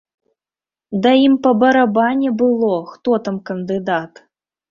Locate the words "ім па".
1.25-1.51